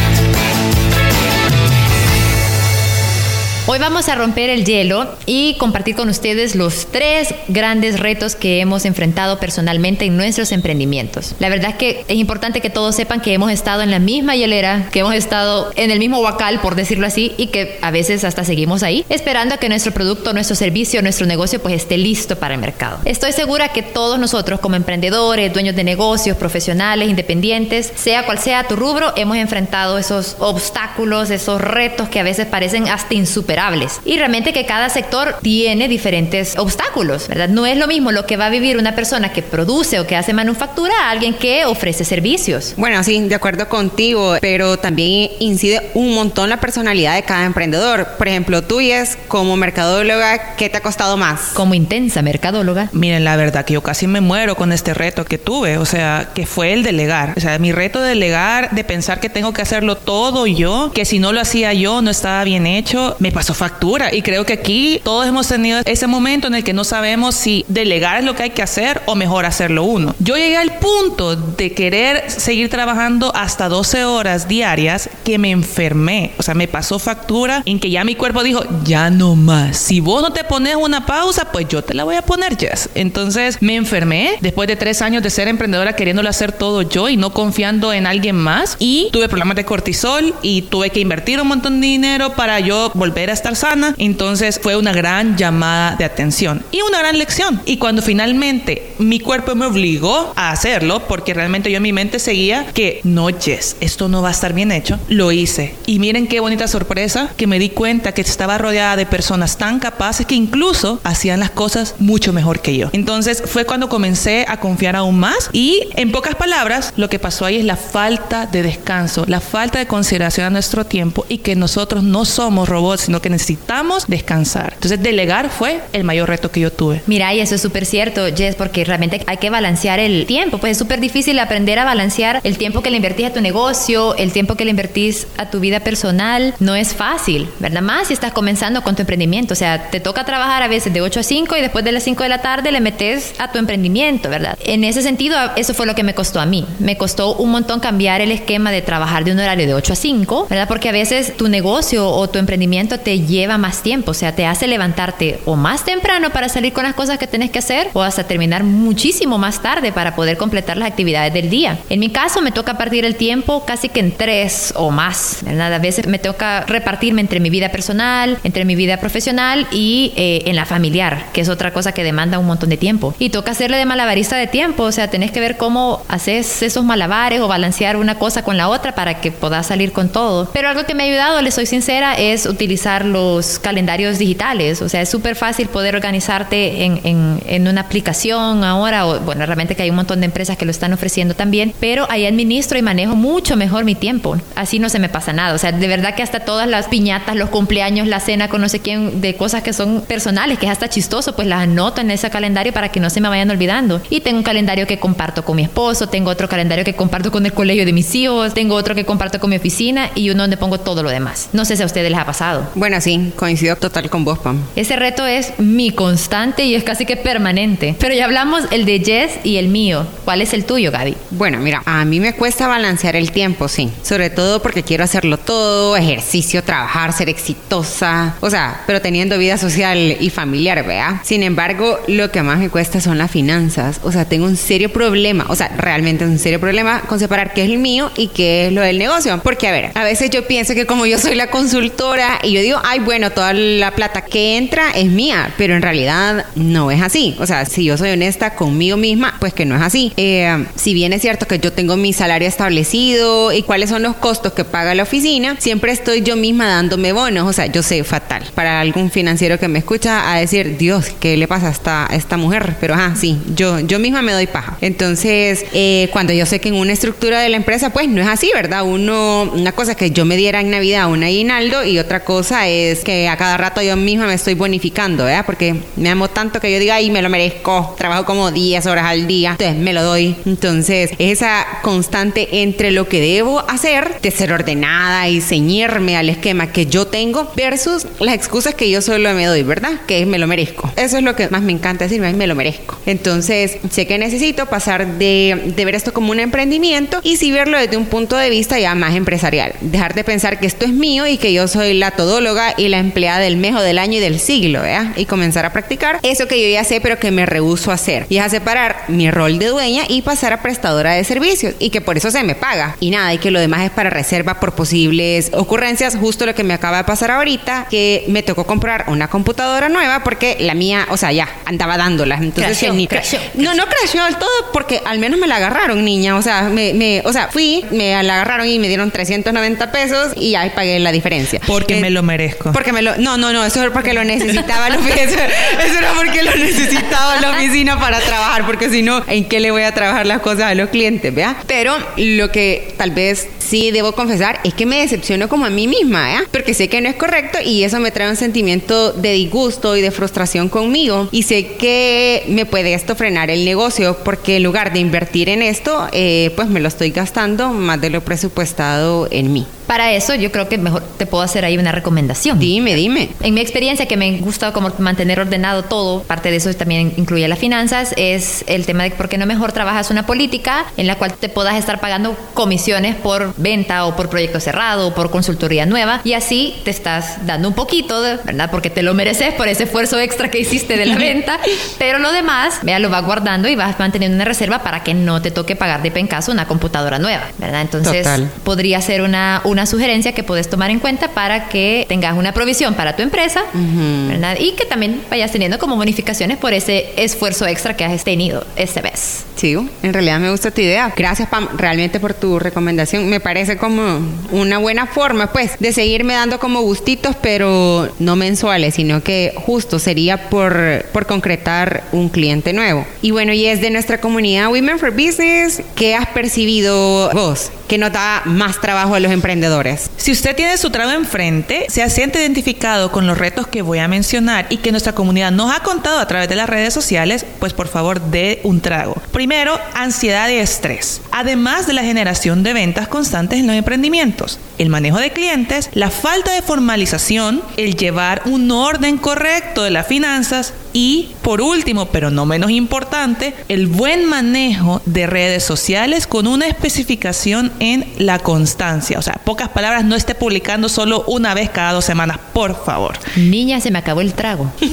Vamos 3.80 4.08
a 4.08 4.16
romper 4.16 4.50
el 4.50 4.64
hielo 4.64 5.08
y 5.24 5.54
compartir 5.54 5.94
con 5.94 6.08
ustedes 6.08 6.56
los 6.56 6.88
tres 6.90 7.32
grandes 7.46 8.00
retos 8.00 8.34
que 8.34 8.58
hemos 8.58 8.84
enfrentado 8.84 9.38
personalmente 9.38 10.04
en 10.04 10.16
nuestros 10.16 10.50
emprendimientos. 10.50 11.36
La 11.38 11.48
verdad 11.48 11.70
es 11.70 11.76
que 11.76 12.04
es 12.08 12.16
importante 12.16 12.60
que 12.60 12.70
todos 12.70 12.96
sepan 12.96 13.20
que 13.20 13.32
hemos 13.32 13.52
estado 13.52 13.82
en 13.82 13.92
la 13.92 14.00
misma 14.00 14.34
hielera, 14.34 14.88
que 14.90 14.98
hemos 14.98 15.14
estado 15.14 15.70
en 15.76 15.92
el 15.92 16.00
mismo 16.00 16.18
huacal, 16.18 16.60
por 16.60 16.74
decirlo 16.74 17.06
así, 17.06 17.32
y 17.36 17.46
que 17.46 17.78
a 17.80 17.92
veces 17.92 18.24
hasta 18.24 18.42
seguimos 18.44 18.82
ahí, 18.82 19.06
esperando 19.08 19.54
a 19.54 19.58
que 19.58 19.68
nuestro 19.68 19.92
producto, 19.92 20.32
nuestro 20.32 20.56
servicio, 20.56 21.00
nuestro 21.00 21.26
negocio 21.26 21.62
pues 21.62 21.74
esté 21.74 21.98
listo 21.98 22.36
para 22.36 22.54
el 22.54 22.60
mercado. 22.60 22.98
Estoy 23.04 23.30
segura 23.30 23.68
que 23.68 23.82
todos 23.82 24.18
nosotros 24.18 24.58
como 24.58 24.74
emprendedores, 24.74 25.52
dueños 25.52 25.76
de 25.76 25.84
negocios, 25.84 26.36
profesionales, 26.36 27.08
independientes, 27.08 27.92
sea 27.94 28.26
cual 28.26 28.40
sea 28.40 28.64
tu 28.64 28.74
rubro, 28.74 29.12
hemos 29.14 29.36
enfrentado 29.36 29.98
esos 29.98 30.36
obstáculos, 30.40 31.30
esos 31.30 31.60
retos 31.60 32.08
que 32.08 32.18
a 32.18 32.24
veces 32.24 32.46
parecen 32.46 32.88
hasta 32.88 33.14
insuperables 33.14 33.67
imponderables. 33.68 34.00
Y 34.04 34.16
realmente 34.16 34.52
que 34.52 34.66
cada 34.66 34.88
sector 34.88 35.36
tiene 35.42 35.88
diferentes 35.88 36.56
obstáculos, 36.58 37.28
¿verdad? 37.28 37.48
No 37.48 37.66
es 37.66 37.76
lo 37.76 37.86
mismo 37.86 38.12
lo 38.12 38.26
que 38.26 38.36
va 38.36 38.46
a 38.46 38.50
vivir 38.50 38.76
una 38.76 38.94
persona 38.94 39.32
que 39.32 39.42
produce 39.42 40.00
o 40.00 40.06
que 40.06 40.16
hace 40.16 40.32
manufactura 40.32 40.94
a 41.04 41.10
alguien 41.10 41.34
que 41.34 41.64
ofrece 41.64 42.04
servicios. 42.04 42.74
Bueno, 42.76 43.02
sí, 43.04 43.20
de 43.20 43.34
acuerdo 43.34 43.68
contigo, 43.68 44.36
pero 44.40 44.78
también 44.78 45.30
incide 45.40 45.90
un 45.94 46.14
montón 46.14 46.48
la 46.48 46.60
personalidad 46.60 47.14
de 47.14 47.22
cada 47.22 47.44
emprendedor. 47.44 48.06
Por 48.16 48.28
ejemplo, 48.28 48.62
tú 48.62 48.80
y 48.80 48.92
es 48.92 49.18
como 49.28 49.56
mercadóloga, 49.56 50.56
¿qué 50.56 50.68
te 50.68 50.78
ha 50.78 50.82
costado 50.82 51.16
más? 51.16 51.50
Como 51.54 51.74
intensa 51.74 52.22
mercadóloga. 52.22 52.88
Miren, 52.92 53.24
la 53.24 53.36
verdad 53.36 53.64
que 53.64 53.74
yo 53.74 53.82
casi 53.82 54.06
me 54.06 54.20
muero 54.20 54.56
con 54.56 54.72
este 54.72 54.94
reto 54.94 55.24
que 55.24 55.38
tuve, 55.38 55.78
o 55.78 55.84
sea, 55.84 56.30
que 56.34 56.46
fue 56.46 56.72
el 56.72 56.82
delegar. 56.82 57.34
O 57.36 57.40
sea, 57.40 57.58
mi 57.58 57.72
reto 57.72 58.00
de 58.00 58.10
delegar, 58.10 58.70
de 58.70 58.84
pensar 58.84 59.20
que 59.20 59.28
tengo 59.28 59.52
que 59.52 59.62
hacerlo 59.62 59.96
todo 59.96 60.46
yo, 60.46 60.90
que 60.94 61.04
si 61.04 61.18
no 61.18 61.32
lo 61.32 61.40
hacía 61.40 61.72
yo 61.72 62.02
no 62.02 62.10
estaba 62.10 62.44
bien 62.44 62.66
hecho, 62.66 63.16
me 63.18 63.32
pasó 63.32 63.54
factura. 63.58 64.14
Y 64.14 64.22
creo 64.22 64.46
que 64.46 64.54
aquí 64.54 65.00
todos 65.02 65.26
hemos 65.26 65.48
tenido 65.48 65.80
ese 65.84 66.06
momento 66.06 66.46
en 66.46 66.54
el 66.54 66.64
que 66.64 66.72
no 66.72 66.84
sabemos 66.84 67.34
si 67.34 67.64
delegar 67.68 68.20
es 68.20 68.24
lo 68.24 68.34
que 68.34 68.44
hay 68.44 68.50
que 68.50 68.62
hacer 68.62 69.02
o 69.06 69.16
mejor 69.16 69.44
hacerlo 69.44 69.82
uno. 69.82 70.14
Yo 70.20 70.36
llegué 70.36 70.56
al 70.56 70.78
punto 70.78 71.34
de 71.34 71.72
querer 71.72 72.30
seguir 72.30 72.70
trabajando 72.70 73.34
hasta 73.34 73.68
12 73.68 74.04
horas 74.04 74.48
diarias 74.48 75.10
que 75.24 75.38
me 75.38 75.50
enfermé. 75.50 76.32
O 76.38 76.42
sea, 76.42 76.54
me 76.54 76.68
pasó 76.68 76.98
factura 76.98 77.62
en 77.66 77.80
que 77.80 77.90
ya 77.90 78.04
mi 78.04 78.14
cuerpo 78.14 78.44
dijo, 78.44 78.62
ya 78.84 79.10
no 79.10 79.34
más. 79.34 79.76
Si 79.76 79.98
vos 80.00 80.22
no 80.22 80.32
te 80.32 80.44
pones 80.44 80.76
una 80.76 81.04
pausa, 81.04 81.50
pues 81.52 81.66
yo 81.68 81.82
te 81.82 81.94
la 81.94 82.04
voy 82.04 82.14
a 82.14 82.22
poner, 82.22 82.56
Jess. 82.56 82.90
Entonces 82.94 83.58
me 83.60 83.74
enfermé 83.74 84.36
después 84.40 84.68
de 84.68 84.76
tres 84.76 85.02
años 85.02 85.22
de 85.22 85.30
ser 85.30 85.48
emprendedora 85.48 85.94
queriéndolo 85.94 86.28
hacer 86.28 86.52
todo 86.52 86.82
yo 86.82 87.08
y 87.08 87.16
no 87.16 87.30
confiando 87.30 87.92
en 87.92 88.06
alguien 88.06 88.36
más. 88.36 88.76
Y 88.78 89.08
tuve 89.12 89.28
problemas 89.28 89.56
de 89.56 89.64
cortisol 89.64 90.34
y 90.42 90.62
tuve 90.62 90.90
que 90.90 91.00
invertir 91.00 91.40
un 91.40 91.48
montón 91.48 91.80
de 91.80 91.88
dinero 91.88 92.34
para 92.34 92.60
yo 92.60 92.92
volver 92.94 93.30
a 93.30 93.32
estar 93.38 93.56
sana. 93.56 93.94
Entonces 93.98 94.60
fue 94.62 94.76
una 94.76 94.92
gran 94.92 95.36
llamada 95.36 95.96
de 95.96 96.04
atención 96.04 96.62
y 96.70 96.82
una 96.82 96.98
gran 96.98 97.18
lección. 97.18 97.62
Y 97.64 97.78
cuando 97.78 98.02
finalmente 98.02 98.92
mi 98.98 99.20
cuerpo 99.20 99.54
me 99.54 99.66
obligó 99.66 100.32
a 100.36 100.50
hacerlo, 100.50 101.02
porque 101.08 101.34
realmente 101.34 101.70
yo 101.70 101.78
en 101.78 101.82
mi 101.82 101.92
mente 101.92 102.18
seguía 102.18 102.66
que 102.74 103.00
no, 103.04 103.28
esto 103.28 104.08
no 104.08 104.22
va 104.22 104.28
a 104.28 104.32
estar 104.32 104.52
bien 104.52 104.72
hecho, 104.72 104.98
lo 105.08 105.32
hice. 105.32 105.74
Y 105.86 105.98
miren 105.98 106.26
qué 106.26 106.40
bonita 106.40 106.68
sorpresa 106.68 107.30
que 107.36 107.46
me 107.46 107.58
di 107.58 107.70
cuenta 107.70 108.12
que 108.12 108.22
estaba 108.22 108.58
rodeada 108.58 108.96
de 108.96 109.06
personas 109.06 109.56
tan 109.56 109.78
capaces 109.78 110.26
que 110.26 110.34
incluso 110.34 111.00
hacían 111.04 111.40
las 111.40 111.50
cosas 111.50 111.94
mucho 111.98 112.32
mejor 112.32 112.60
que 112.60 112.76
yo. 112.76 112.90
Entonces 112.92 113.42
fue 113.46 113.64
cuando 113.64 113.88
comencé 113.88 114.44
a 114.48 114.58
confiar 114.58 114.96
aún 114.96 115.18
más 115.18 115.50
y 115.52 115.88
en 115.94 116.12
pocas 116.12 116.34
palabras 116.34 116.92
lo 116.96 117.08
que 117.08 117.18
pasó 117.18 117.44
ahí 117.44 117.56
es 117.56 117.64
la 117.64 117.76
falta 117.76 118.46
de 118.46 118.62
descanso, 118.62 119.24
la 119.26 119.40
falta 119.40 119.78
de 119.78 119.86
consideración 119.86 120.46
a 120.46 120.50
nuestro 120.50 120.84
tiempo 120.84 121.24
y 121.28 121.38
que 121.38 121.54
nosotros 121.54 122.02
no 122.02 122.24
somos 122.24 122.68
robots, 122.68 123.02
sino 123.02 123.22
que 123.22 123.27
necesitamos 123.30 124.06
descansar. 124.06 124.72
Entonces 124.74 125.02
delegar 125.02 125.50
fue 125.50 125.80
el 125.92 126.04
mayor 126.04 126.28
reto 126.28 126.50
que 126.50 126.60
yo 126.60 126.72
tuve. 126.72 127.02
Mira, 127.06 127.32
y 127.34 127.40
eso 127.40 127.54
es 127.54 127.60
súper 127.60 127.86
cierto, 127.86 128.26
Jess, 128.34 128.54
porque 128.54 128.84
realmente 128.84 129.22
hay 129.26 129.36
que 129.38 129.50
balancear 129.50 129.98
el 130.00 130.26
tiempo. 130.26 130.58
Pues 130.58 130.72
es 130.72 130.78
súper 130.78 131.00
difícil 131.00 131.38
aprender 131.38 131.78
a 131.78 131.84
balancear 131.84 132.40
el 132.44 132.58
tiempo 132.58 132.82
que 132.82 132.90
le 132.90 132.96
invertís 132.96 133.26
a 133.26 133.32
tu 133.32 133.40
negocio, 133.40 134.16
el 134.16 134.32
tiempo 134.32 134.54
que 134.54 134.64
le 134.64 134.70
invertís 134.70 135.26
a 135.36 135.50
tu 135.50 135.60
vida 135.60 135.80
personal. 135.80 136.54
No 136.60 136.74
es 136.74 136.94
fácil, 136.94 137.48
¿verdad? 137.58 137.82
Más 137.82 138.08
si 138.08 138.14
estás 138.14 138.32
comenzando 138.32 138.82
con 138.82 138.94
tu 138.94 139.02
emprendimiento. 139.02 139.54
O 139.54 139.56
sea, 139.56 139.90
te 139.90 140.00
toca 140.00 140.24
trabajar 140.24 140.62
a 140.62 140.68
veces 140.68 140.92
de 140.92 141.00
8 141.00 141.20
a 141.20 141.22
5 141.22 141.56
y 141.56 141.60
después 141.60 141.84
de 141.84 141.92
las 141.92 142.02
5 142.04 142.22
de 142.22 142.28
la 142.28 142.42
tarde 142.42 142.72
le 142.72 142.80
metes 142.80 143.34
a 143.38 143.50
tu 143.52 143.58
emprendimiento, 143.58 144.28
¿verdad? 144.28 144.58
En 144.64 144.84
ese 144.84 145.02
sentido, 145.02 145.36
eso 145.56 145.74
fue 145.74 145.86
lo 145.86 145.94
que 145.94 146.02
me 146.02 146.14
costó 146.14 146.40
a 146.40 146.46
mí. 146.46 146.66
Me 146.78 146.96
costó 146.96 147.36
un 147.36 147.50
montón 147.50 147.80
cambiar 147.80 148.20
el 148.20 148.32
esquema 148.32 148.70
de 148.70 148.82
trabajar 148.82 149.24
de 149.24 149.32
un 149.32 149.38
horario 149.38 149.66
de 149.66 149.74
8 149.74 149.92
a 149.92 149.96
5, 149.96 150.46
¿verdad? 150.48 150.68
Porque 150.68 150.88
a 150.88 150.92
veces 150.92 151.36
tu 151.36 151.48
negocio 151.48 152.08
o 152.08 152.28
tu 152.28 152.38
emprendimiento 152.38 152.98
te 152.98 153.17
lleva 153.26 153.58
más 153.58 153.82
tiempo, 153.82 154.12
o 154.12 154.14
sea, 154.14 154.34
te 154.34 154.46
hace 154.46 154.66
levantarte 154.66 155.40
o 155.44 155.56
más 155.56 155.84
temprano 155.84 156.30
para 156.30 156.48
salir 156.48 156.72
con 156.72 156.84
las 156.84 156.94
cosas 156.94 157.18
que 157.18 157.26
tienes 157.26 157.50
que 157.50 157.58
hacer 157.58 157.88
o 157.92 158.02
hasta 158.02 158.24
terminar 158.24 158.64
muchísimo 158.64 159.38
más 159.38 159.62
tarde 159.62 159.92
para 159.92 160.14
poder 160.14 160.36
completar 160.36 160.76
las 160.76 160.88
actividades 160.88 161.32
del 161.32 161.50
día. 161.50 161.78
En 161.88 162.00
mi 162.00 162.10
caso 162.10 162.40
me 162.42 162.52
toca 162.52 162.78
partir 162.78 163.04
el 163.04 163.16
tiempo 163.16 163.64
casi 163.64 163.88
que 163.88 164.00
en 164.00 164.12
tres 164.12 164.72
o 164.76 164.90
más, 164.90 165.38
¿verdad? 165.42 165.72
A 165.74 165.78
veces 165.78 166.06
me 166.06 166.18
toca 166.18 166.64
repartirme 166.66 167.20
entre 167.20 167.40
mi 167.40 167.50
vida 167.50 167.70
personal, 167.70 168.38
entre 168.44 168.64
mi 168.64 168.76
vida 168.76 168.98
profesional 168.98 169.66
y 169.70 170.12
eh, 170.16 170.42
en 170.46 170.56
la 170.56 170.64
familiar, 170.64 171.26
que 171.32 171.40
es 171.40 171.48
otra 171.48 171.72
cosa 171.72 171.92
que 171.92 172.04
demanda 172.04 172.38
un 172.38 172.46
montón 172.46 172.68
de 172.68 172.76
tiempo. 172.76 173.14
Y 173.18 173.30
toca 173.30 173.52
hacerle 173.52 173.76
de 173.76 173.86
malabarista 173.86 174.36
de 174.36 174.46
tiempo, 174.46 174.84
o 174.84 174.92
sea, 174.92 175.08
tenés 175.08 175.30
que 175.30 175.40
ver 175.40 175.56
cómo 175.56 176.02
haces 176.08 176.62
esos 176.62 176.84
malabares 176.84 177.40
o 177.40 177.48
balancear 177.48 177.96
una 177.96 178.18
cosa 178.18 178.42
con 178.42 178.56
la 178.56 178.68
otra 178.68 178.94
para 178.94 179.20
que 179.20 179.32
puedas 179.32 179.66
salir 179.66 179.92
con 179.92 180.08
todo. 180.08 180.50
Pero 180.52 180.68
algo 180.68 180.84
que 180.84 180.94
me 180.94 181.04
ha 181.04 181.06
ayudado, 181.06 181.42
le 181.42 181.50
soy 181.50 181.66
sincera, 181.66 182.14
es 182.14 182.46
utilizar 182.46 183.04
los 183.08 183.58
calendarios 183.58 184.18
digitales. 184.18 184.82
O 184.82 184.88
sea, 184.88 185.02
es 185.02 185.08
súper 185.08 185.36
fácil 185.36 185.68
poder 185.68 185.94
organizarte 185.94 186.84
en, 186.84 187.00
en, 187.04 187.40
en, 187.46 187.68
una 187.68 187.82
aplicación 187.82 188.64
ahora, 188.64 189.06
o 189.06 189.20
bueno, 189.20 189.44
realmente 189.44 189.74
que 189.74 189.82
hay 189.82 189.90
un 189.90 189.96
montón 189.96 190.20
de 190.20 190.26
empresas 190.26 190.56
que 190.56 190.64
lo 190.64 190.70
están 190.70 190.92
ofreciendo 190.92 191.34
también, 191.34 191.74
pero 191.80 192.06
ahí 192.10 192.26
administro 192.26 192.78
y 192.78 192.82
manejo 192.82 193.16
mucho 193.16 193.56
mejor 193.56 193.84
mi 193.84 193.94
tiempo. 193.94 194.36
Así 194.54 194.78
no 194.78 194.88
se 194.88 194.98
me 194.98 195.08
pasa 195.08 195.32
nada. 195.32 195.54
O 195.54 195.58
sea, 195.58 195.72
de 195.72 195.86
verdad 195.88 196.14
que 196.14 196.22
hasta 196.22 196.40
todas 196.40 196.68
las 196.68 196.86
piñatas, 196.88 197.36
los 197.36 197.50
cumpleaños, 197.50 198.06
la 198.06 198.20
cena 198.20 198.48
con 198.48 198.60
no 198.60 198.68
sé 198.68 198.80
quién, 198.80 199.20
de 199.20 199.34
cosas 199.34 199.62
que 199.62 199.72
son 199.72 200.02
personales, 200.02 200.58
que 200.58 200.66
es 200.66 200.72
hasta 200.72 200.88
chistoso, 200.88 201.34
pues 201.34 201.48
las 201.48 201.62
anoto 201.62 202.00
en 202.00 202.10
ese 202.10 202.30
calendario 202.30 202.72
para 202.72 202.90
que 202.90 203.00
no 203.00 203.10
se 203.10 203.20
me 203.20 203.28
vayan 203.28 203.50
olvidando. 203.50 204.00
Y 204.10 204.20
tengo 204.20 204.38
un 204.38 204.44
calendario 204.44 204.86
que 204.86 204.98
comparto 204.98 205.44
con 205.44 205.56
mi 205.56 205.62
esposo, 205.62 206.08
tengo 206.08 206.30
otro 206.30 206.48
calendario 206.48 206.84
que 206.84 206.94
comparto 206.94 207.30
con 207.30 207.44
el 207.46 207.52
colegio 207.52 207.84
de 207.84 207.92
mis 207.92 208.14
hijos, 208.14 208.54
tengo 208.54 208.74
otro 208.74 208.94
que 208.94 209.04
comparto 209.04 209.40
con 209.40 209.50
mi 209.50 209.56
oficina 209.56 210.10
y 210.14 210.30
uno 210.30 210.42
donde 210.42 210.56
pongo 210.56 210.78
todo 210.78 211.02
lo 211.02 211.10
demás. 211.10 211.48
No 211.52 211.64
sé 211.64 211.76
si 211.76 211.82
a 211.82 211.86
ustedes 211.86 212.10
les 212.10 212.20
ha 212.20 212.24
pasado. 212.24 212.68
Bueno, 212.74 212.97
sí, 213.00 213.32
coincido 213.36 213.76
total 213.76 214.10
con 214.10 214.24
vos, 214.24 214.38
Pam. 214.38 214.62
Ese 214.76 214.96
reto 214.96 215.26
es 215.26 215.52
mi 215.58 215.90
constante 215.90 216.64
y 216.64 216.74
es 216.74 216.84
casi 216.84 217.06
que 217.06 217.16
permanente. 217.16 217.94
Pero 217.98 218.14
ya 218.14 218.24
hablamos 218.24 218.64
el 218.70 218.84
de 218.84 219.00
Jess 219.00 219.38
y 219.44 219.56
el 219.56 219.68
mío. 219.68 220.06
¿Cuál 220.24 220.42
es 220.42 220.52
el 220.52 220.64
tuyo, 220.64 220.90
Gaby? 220.90 221.16
Bueno, 221.30 221.58
mira, 221.58 221.82
a 221.84 222.04
mí 222.04 222.20
me 222.20 222.34
cuesta 222.34 222.68
balancear 222.68 223.16
el 223.16 223.32
tiempo, 223.32 223.68
sí. 223.68 223.90
Sobre 224.02 224.30
todo 224.30 224.62
porque 224.62 224.82
quiero 224.82 225.04
hacerlo 225.04 225.38
todo, 225.38 225.96
ejercicio, 225.96 226.62
trabajar, 226.62 227.12
ser 227.12 227.28
exitosa. 227.28 228.36
O 228.40 228.50
sea, 228.50 228.82
pero 228.86 229.00
teniendo 229.00 229.38
vida 229.38 229.58
social 229.58 230.16
y 230.20 230.30
familiar, 230.30 230.86
¿vea? 230.86 231.20
Sin 231.24 231.42
embargo, 231.42 231.98
lo 232.06 232.30
que 232.30 232.42
más 232.42 232.58
me 232.58 232.70
cuesta 232.70 233.00
son 233.00 233.18
las 233.18 233.30
finanzas. 233.30 234.00
O 234.02 234.12
sea, 234.12 234.24
tengo 234.24 234.46
un 234.46 234.56
serio 234.56 234.92
problema, 234.92 235.46
o 235.48 235.56
sea, 235.56 235.68
realmente 235.76 236.24
un 236.24 236.38
serio 236.38 236.60
problema 236.60 237.02
con 237.02 237.18
separar 237.18 237.52
qué 237.52 237.64
es 237.64 237.70
el 237.70 237.78
mío 237.78 238.10
y 238.16 238.28
qué 238.28 238.66
es 238.66 238.72
lo 238.72 238.82
del 238.82 238.98
negocio. 238.98 239.40
Porque, 239.42 239.68
a 239.68 239.72
ver, 239.72 239.90
a 239.94 240.04
veces 240.04 240.30
yo 240.30 240.46
pienso 240.46 240.74
que 240.74 240.86
como 240.86 241.06
yo 241.06 241.18
soy 241.18 241.34
la 241.34 241.48
consultora 241.48 242.38
y 242.42 242.52
yo 242.52 242.60
digo, 242.60 242.80
ay, 242.88 243.00
bueno, 243.00 243.30
toda 243.30 243.52
la 243.52 243.90
plata 243.90 244.22
que 244.22 244.56
entra 244.56 244.90
es 244.92 245.06
mía, 245.06 245.52
pero 245.58 245.76
en 245.76 245.82
realidad 245.82 246.46
no 246.54 246.90
es 246.90 247.02
así. 247.02 247.36
O 247.38 247.46
sea, 247.46 247.66
si 247.66 247.84
yo 247.84 247.98
soy 247.98 248.10
honesta 248.10 248.54
conmigo 248.54 248.96
misma, 248.96 249.36
pues 249.40 249.52
que 249.52 249.66
no 249.66 249.76
es 249.76 249.82
así. 249.82 250.12
Eh, 250.16 250.64
si 250.74 250.94
bien 250.94 251.12
es 251.12 251.20
cierto 251.20 251.46
que 251.46 251.58
yo 251.58 251.70
tengo 251.70 251.96
mi 251.98 252.14
salario 252.14 252.48
establecido 252.48 253.52
y 253.52 253.62
cuáles 253.62 253.90
son 253.90 254.02
los 254.02 254.16
costos 254.16 254.54
que 254.54 254.64
paga 254.64 254.94
la 254.94 255.02
oficina, 255.02 255.56
siempre 255.58 255.92
estoy 255.92 256.22
yo 256.22 256.34
misma 256.36 256.66
dándome 256.66 257.12
bonos. 257.12 257.46
O 257.46 257.52
sea, 257.52 257.66
yo 257.66 257.82
sé 257.82 258.04
fatal. 258.04 258.44
Para 258.54 258.80
algún 258.80 259.10
financiero 259.10 259.58
que 259.58 259.68
me 259.68 259.80
escucha 259.80 260.32
a 260.32 260.38
decir, 260.38 260.78
Dios, 260.78 261.10
¿qué 261.20 261.36
le 261.36 261.46
pasa 261.46 261.68
a 261.68 261.70
esta, 261.70 262.08
esta 262.10 262.38
mujer? 262.38 262.76
Pero, 262.80 262.94
ah, 262.94 263.12
sí, 263.16 263.38
yo, 263.54 263.80
yo 263.80 263.98
misma 263.98 264.22
me 264.22 264.32
doy 264.32 264.46
paja. 264.46 264.78
Entonces, 264.80 265.66
eh, 265.74 266.08
cuando 266.10 266.32
yo 266.32 266.46
sé 266.46 266.58
que 266.58 266.70
en 266.70 266.76
una 266.76 266.94
estructura 266.94 267.40
de 267.40 267.50
la 267.50 267.58
empresa, 267.58 267.90
pues 267.90 268.08
no 268.08 268.22
es 268.22 268.28
así, 268.28 268.50
¿verdad? 268.54 268.84
Uno, 268.84 269.50
una 269.52 269.72
cosa 269.72 269.94
que 269.94 270.10
yo 270.10 270.24
me 270.24 270.38
diera 270.38 270.60
en 270.60 270.70
Navidad 270.70 271.10
un 271.10 271.22
aguinaldo 271.22 271.84
y 271.84 271.98
otra 271.98 272.20
cosa 272.20 272.66
es 272.66 272.77
que 273.04 273.28
a 273.28 273.36
cada 273.36 273.56
rato 273.56 273.82
yo 273.82 273.96
misma 273.96 274.26
me 274.26 274.34
estoy 274.34 274.54
bonificando, 274.54 275.24
¿verdad? 275.24 275.44
Porque 275.46 275.76
me 275.96 276.10
amo 276.10 276.28
tanto 276.28 276.60
que 276.60 276.72
yo 276.72 276.78
diga, 276.78 276.96
ay, 276.96 277.10
me 277.10 277.22
lo 277.22 277.28
merezco, 277.28 277.94
trabajo 277.98 278.24
como 278.24 278.50
10 278.50 278.86
horas 278.86 279.06
al 279.06 279.26
día, 279.26 279.52
entonces 279.52 279.76
me 279.76 279.92
lo 279.92 280.02
doy. 280.02 280.36
Entonces, 280.46 281.10
esa 281.18 281.66
constante 281.82 282.62
entre 282.62 282.90
lo 282.90 283.08
que 283.08 283.20
debo 283.20 283.60
hacer, 283.68 284.20
de 284.20 284.30
ser 284.30 284.52
ordenada 284.52 285.28
y 285.28 285.40
ceñirme 285.40 286.16
al 286.16 286.28
esquema 286.28 286.72
que 286.72 286.86
yo 286.86 287.06
tengo, 287.06 287.50
versus 287.56 288.06
las 288.20 288.34
excusas 288.34 288.74
que 288.74 288.90
yo 288.90 289.02
solo 289.02 289.32
me 289.34 289.46
doy, 289.46 289.62
¿verdad? 289.62 289.92
Que 290.06 290.26
me 290.26 290.38
lo 290.38 290.46
merezco. 290.46 290.92
Eso 290.96 291.18
es 291.18 291.22
lo 291.22 291.34
que 291.36 291.48
más 291.48 291.62
me 291.62 291.72
encanta 291.72 292.04
decirme, 292.04 292.32
me 292.32 292.46
lo 292.46 292.54
merezco. 292.54 292.98
Entonces, 293.06 293.78
sé 293.90 294.06
que 294.06 294.18
necesito 294.18 294.66
pasar 294.66 295.18
de, 295.18 295.72
de 295.76 295.84
ver 295.84 295.94
esto 295.94 296.12
como 296.12 296.32
un 296.32 296.40
emprendimiento 296.40 297.20
y 297.22 297.36
sí 297.36 297.50
verlo 297.50 297.78
desde 297.78 297.96
un 297.96 298.06
punto 298.06 298.36
de 298.36 298.50
vista 298.50 298.78
ya 298.78 298.94
más 298.94 299.14
empresarial. 299.14 299.74
Dejar 299.80 300.14
de 300.14 300.24
pensar 300.24 300.60
que 300.60 300.66
esto 300.66 300.84
es 300.84 300.92
mío 300.92 301.26
y 301.26 301.38
que 301.38 301.52
yo 301.52 301.68
soy 301.68 301.94
la 301.94 302.12
todóloga 302.12 302.67
y 302.76 302.88
la 302.88 302.98
empleada 302.98 303.38
del 303.40 303.56
mes 303.56 303.74
o 303.74 303.80
del 303.80 303.98
año 303.98 304.18
y 304.18 304.20
del 304.20 304.40
siglo, 304.40 304.82
¿verdad? 304.82 305.12
Y 305.16 305.26
comenzar 305.26 305.64
a 305.64 305.72
practicar 305.72 306.18
eso 306.22 306.46
que 306.48 306.60
yo 306.62 306.68
ya 306.68 306.84
sé 306.84 307.00
pero 307.00 307.18
que 307.18 307.30
me 307.30 307.46
rehuso 307.46 307.90
a 307.90 307.94
hacer. 307.94 308.26
Y 308.28 308.38
es 308.38 308.44
a 308.44 308.48
separar 308.48 309.04
mi 309.08 309.30
rol 309.30 309.58
de 309.58 309.66
dueña 309.66 310.02
y 310.08 310.22
pasar 310.22 310.52
a 310.52 310.62
prestadora 310.62 311.12
de 311.12 311.24
servicios 311.24 311.74
y 311.78 311.90
que 311.90 312.00
por 312.00 312.16
eso 312.16 312.30
se 312.30 312.42
me 312.42 312.54
paga. 312.54 312.96
Y 313.00 313.10
nada, 313.10 313.32
y 313.34 313.38
que 313.38 313.50
lo 313.50 313.60
demás 313.60 313.82
es 313.84 313.90
para 313.90 314.10
reserva 314.10 314.60
por 314.60 314.74
posibles 314.74 315.50
ocurrencias. 315.52 316.16
Justo 316.16 316.46
lo 316.46 316.54
que 316.54 316.64
me 316.64 316.74
acaba 316.74 316.98
de 316.98 317.04
pasar 317.04 317.30
ahorita, 317.30 317.86
que 317.90 318.24
me 318.28 318.42
tocó 318.42 318.66
comprar 318.66 319.04
una 319.08 319.28
computadora 319.28 319.88
nueva 319.88 320.24
porque 320.24 320.56
la 320.60 320.74
mía, 320.74 321.06
o 321.10 321.16
sea, 321.16 321.32
ya 321.32 321.48
andaba 321.64 321.96
dándola. 321.96 322.36
Entonces, 322.36 322.78
Crasheó, 322.78 322.94
ni 322.94 323.06
crasheó, 323.06 323.40
No, 323.54 323.74
no 323.74 323.84
crasheó 323.86 324.24
del 324.24 324.36
todo 324.36 324.48
porque 324.72 325.00
al 325.04 325.18
menos 325.18 325.38
me 325.38 325.46
la 325.46 325.56
agarraron, 325.56 326.04
niña. 326.04 326.36
O 326.36 326.42
sea, 326.42 326.62
me, 326.64 326.94
me, 326.94 327.22
o 327.24 327.32
sea, 327.32 327.48
fui, 327.48 327.84
me 327.90 328.10
la 328.22 328.34
agarraron 328.34 328.66
y 328.66 328.78
me 328.78 328.88
dieron 328.88 329.10
390 329.10 329.92
pesos 329.92 330.32
y 330.36 330.54
ahí 330.54 330.70
pagué 330.70 330.98
la 330.98 331.12
diferencia. 331.12 331.60
Porque 331.66 331.98
Eh, 331.98 332.00
me 332.00 332.10
lo 332.10 332.22
merezco. 332.22 332.47
Porque 332.72 332.92
me 332.92 333.02
lo, 333.02 333.16
no, 333.16 333.36
no, 333.36 333.52
no, 333.52 333.64
eso 333.64 333.82
es 333.84 333.90
porque 333.90 334.12
lo 334.12 334.24
necesitaba 334.24 334.88
la 334.90 334.96
oficina. 334.98 335.22
Eso, 335.22 335.98
era 335.98 336.12
porque 336.14 336.42
lo 336.42 336.54
necesitaba 336.56 337.40
la 337.40 337.50
oficina 337.50 337.98
para 337.98 338.20
trabajar, 338.20 338.66
porque 338.66 338.90
si 338.90 339.02
no, 339.02 339.22
¿en 339.26 339.44
qué 339.46 339.60
le 339.60 339.70
voy 339.70 339.82
a 339.82 339.92
trabajar 339.92 340.26
las 340.26 340.40
cosas 340.40 340.62
a 340.62 340.74
los 340.74 340.90
clientes, 340.90 341.34
vea? 341.34 341.56
Pero 341.66 341.96
lo 342.16 342.50
que 342.50 342.94
tal 342.96 343.10
vez 343.10 343.48
sí 343.58 343.90
debo 343.90 344.12
confesar 344.12 344.60
es 344.64 344.74
que 344.74 344.86
me 344.86 345.00
decepciono 345.00 345.48
como 345.48 345.66
a 345.66 345.70
mí 345.70 345.86
misma, 345.86 346.26
¿vea? 346.26 346.44
Porque 346.50 346.74
sé 346.74 346.88
que 346.88 347.00
no 347.00 347.08
es 347.08 347.16
correcto 347.16 347.58
y 347.64 347.84
eso 347.84 347.98
me 348.00 348.10
trae 348.10 348.28
un 348.28 348.36
sentimiento 348.36 349.12
de 349.12 349.32
disgusto 349.32 349.96
y 349.96 350.00
de 350.00 350.10
frustración 350.10 350.68
conmigo. 350.68 351.28
Y 351.32 351.42
sé 351.42 351.74
que 351.78 352.44
me 352.48 352.66
puede 352.66 352.94
esto 352.94 353.14
frenar 353.16 353.50
el 353.50 353.64
negocio, 353.64 354.18
porque 354.24 354.56
en 354.56 354.62
lugar 354.62 354.92
de 354.92 355.00
invertir 355.00 355.48
en 355.48 355.62
esto, 355.62 356.08
eh, 356.12 356.52
pues 356.56 356.68
me 356.68 356.80
lo 356.80 356.88
estoy 356.88 357.10
gastando 357.10 357.70
más 357.70 358.00
de 358.00 358.10
lo 358.10 358.22
presupuestado 358.22 359.28
en 359.30 359.52
mí. 359.52 359.66
Para 359.88 360.12
eso 360.12 360.34
yo 360.34 360.52
creo 360.52 360.68
que 360.68 360.76
mejor 360.76 361.02
te 361.16 361.24
puedo 361.24 361.42
hacer 361.42 361.64
ahí 361.64 361.78
una 361.78 361.92
recomendación. 361.92 362.58
Dime, 362.58 362.94
dime. 362.94 363.30
En 363.40 363.54
mi 363.54 363.62
experiencia, 363.62 364.06
que 364.06 364.18
me 364.18 364.38
gusta 364.38 364.70
como 364.72 364.92
mantener 364.98 365.40
ordenado 365.40 365.82
todo, 365.82 366.22
parte 366.24 366.50
de 366.50 366.56
eso 366.56 366.72
también 366.74 367.14
incluye 367.16 367.48
las 367.48 367.58
finanzas, 367.58 368.12
es 368.18 368.64
el 368.66 368.84
tema 368.84 369.04
de 369.04 369.12
por 369.12 369.30
qué 369.30 369.38
no 369.38 369.46
mejor 369.46 369.72
trabajas 369.72 370.10
una 370.10 370.26
política 370.26 370.84
en 370.98 371.06
la 371.06 371.14
cual 371.16 371.32
te 371.32 371.48
puedas 371.48 371.76
estar 371.76 372.00
pagando 372.00 372.36
comisiones 372.52 373.16
por 373.16 373.54
venta 373.56 374.04
o 374.04 374.14
por 374.14 374.28
proyecto 374.28 374.60
cerrado 374.60 375.08
o 375.08 375.14
por 375.14 375.30
consultoría 375.30 375.86
nueva 375.86 376.20
y 376.22 376.34
así 376.34 376.76
te 376.84 376.90
estás 376.90 377.46
dando 377.46 377.68
un 377.68 377.74
poquito, 377.74 378.20
de, 378.20 378.36
¿verdad? 378.44 378.70
Porque 378.70 378.90
te 378.90 379.02
lo 379.02 379.14
mereces 379.14 379.54
por 379.54 379.68
ese 379.68 379.84
esfuerzo 379.84 380.20
extra 380.20 380.50
que 380.50 380.58
hiciste 380.58 380.98
de 380.98 381.06
la 381.06 381.16
venta, 381.18 381.58
pero 381.98 382.18
lo 382.18 382.30
demás, 382.32 382.80
vea, 382.82 382.98
lo 382.98 383.08
vas 383.08 383.24
guardando 383.24 383.68
y 383.68 383.74
vas 383.74 383.98
manteniendo 383.98 384.34
una 384.34 384.44
reserva 384.44 384.82
para 384.82 385.02
que 385.02 385.14
no 385.14 385.40
te 385.40 385.50
toque 385.50 385.76
pagar 385.76 386.02
de 386.02 386.10
pencaso 386.10 386.52
una 386.52 386.66
computadora 386.66 387.18
nueva, 387.18 387.44
¿verdad? 387.56 387.80
Entonces 387.80 388.24
Total. 388.24 388.50
podría 388.64 389.00
ser 389.00 389.22
una, 389.22 389.62
una 389.64 389.77
sugerencia 389.86 390.32
que 390.32 390.42
puedes 390.42 390.68
tomar 390.68 390.90
en 390.90 390.98
cuenta 390.98 391.28
para 391.28 391.68
que 391.68 392.06
tengas 392.08 392.36
una 392.36 392.52
provisión 392.52 392.94
para 392.94 393.16
tu 393.16 393.22
empresa, 393.22 393.62
¿verdad? 393.74 394.56
Y 394.58 394.72
que 394.72 394.84
también 394.84 395.20
vayas 395.30 395.52
teniendo 395.52 395.78
como 395.78 395.96
bonificaciones 395.96 396.58
por 396.58 396.72
ese 396.72 397.12
esfuerzo 397.16 397.66
extra 397.66 397.96
que 397.96 398.04
has 398.04 398.24
tenido 398.24 398.64
ese 398.76 399.02
mes. 399.02 399.44
Sí, 399.56 399.76
en 400.02 400.12
realidad 400.12 400.38
me 400.38 400.50
gusta 400.50 400.70
tu 400.70 400.80
idea. 400.80 401.12
Gracias, 401.16 401.48
Pam, 401.48 401.68
realmente 401.76 402.20
por 402.20 402.34
tu 402.34 402.58
recomendación. 402.58 403.28
Me 403.28 403.40
parece 403.40 403.76
como 403.76 404.20
una 404.52 404.78
buena 404.78 405.06
forma, 405.06 405.52
pues, 405.52 405.72
de 405.80 405.92
seguirme 405.92 406.34
dando 406.34 406.60
como 406.60 406.82
gustitos, 406.82 407.36
pero 407.40 408.08
no 408.18 408.36
mensuales, 408.36 408.94
sino 408.94 409.22
que 409.22 409.52
justo 409.56 409.98
sería 409.98 410.48
por, 410.48 411.06
por 411.12 411.26
concretar 411.26 412.04
un 412.12 412.28
cliente 412.28 412.72
nuevo. 412.72 413.04
Y 413.20 413.32
bueno, 413.32 413.52
y 413.52 413.66
es 413.66 413.80
de 413.80 413.90
nuestra 413.90 414.20
comunidad 414.20 414.70
Women 414.70 414.98
for 414.98 415.10
Business, 415.10 415.82
¿qué 415.96 416.14
has 416.14 416.28
percibido 416.28 417.30
vos? 417.32 417.70
Que 417.88 417.98
nos 417.98 418.12
da 418.12 418.42
más 418.44 418.80
trabajo 418.80 419.14
a 419.14 419.20
los 419.20 419.32
emprendedores? 419.32 420.10
Si 420.16 420.30
usted 420.30 420.54
tiene 420.54 420.76
su 420.76 420.90
trago 420.90 421.10
enfrente, 421.12 421.86
se 421.88 422.08
siente 422.10 422.40
identificado 422.40 423.10
con 423.10 423.26
los 423.26 423.38
retos 423.38 423.66
que 423.66 423.82
voy 423.82 423.98
a 423.98 424.08
mencionar 424.08 424.66
y 424.68 424.76
que 424.76 424.92
nuestra 424.92 425.14
comunidad 425.14 425.50
nos 425.50 425.74
ha 425.74 425.80
contado 425.80 426.20
a 426.20 426.28
través 426.28 426.48
de 426.48 426.56
las 426.56 426.68
redes 426.68 426.94
sociales, 426.94 427.44
pues 427.58 427.72
por 427.72 427.88
favor 427.88 428.20
dé 428.20 428.60
un 428.62 428.80
trago. 428.80 429.14
Primero, 429.32 429.80
ansiedad 429.94 430.48
y 430.48 430.54
estrés, 430.54 431.20
además 431.32 431.86
de 431.86 431.94
la 431.94 432.02
generación 432.02 432.62
de 432.62 432.74
ventas 432.74 433.08
constantes 433.08 433.58
en 433.58 433.66
los 433.66 433.76
emprendimientos, 433.76 434.58
el 434.78 434.88
manejo 434.88 435.18
de 435.18 435.32
clientes, 435.32 435.90
la 435.92 436.10
falta 436.10 436.52
de 436.52 436.62
formalización, 436.62 437.62
el 437.76 437.96
llevar 437.96 438.42
un 438.46 438.70
orden 438.70 439.18
correcto 439.18 439.82
de 439.82 439.90
las 439.90 440.06
finanzas 440.06 440.72
y, 440.92 441.30
por 441.42 441.60
último, 441.60 442.06
pero 442.06 442.30
no 442.30 442.46
menos 442.46 442.70
importante, 442.70 443.54
el 443.68 443.86
buen 443.86 444.24
manejo 444.24 445.02
de 445.04 445.26
redes 445.26 445.64
sociales 445.64 446.26
con 446.26 446.46
una 446.46 446.66
especificación 446.66 447.72
en 447.78 448.06
la 448.18 448.38
constancia. 448.38 449.18
O 449.18 449.22
sea, 449.22 449.34
pocas 449.44 449.68
palabras, 449.68 450.04
no 450.04 450.16
esté 450.16 450.34
publicando 450.34 450.88
solo 450.88 451.24
una 451.26 451.54
vez 451.54 451.70
cada 451.70 451.92
dos 451.92 452.04
semanas, 452.04 452.38
por 452.52 452.84
favor. 452.84 453.18
Niña, 453.36 453.80
se 453.80 453.90
me 453.90 453.98
acabó 453.98 454.20
el 454.20 454.34
trago. 454.34 454.72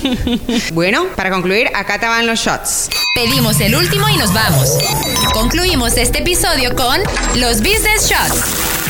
Bueno, 0.74 1.06
para 1.15 1.30
concluir, 1.30 1.70
acá 1.74 2.00
te 2.00 2.08
van 2.08 2.25
los 2.27 2.39
shots. 2.39 2.89
Pedimos 3.13 3.60
el 3.62 3.75
último 3.75 4.08
y 4.10 4.18
nos 4.18 4.34
vamos. 4.34 4.77
Concluimos 5.34 5.98
este 5.98 6.20
episodio 6.20 6.75
con 6.75 7.00
los 7.36 7.60
Business 7.60 8.10
Shots. 8.10 8.85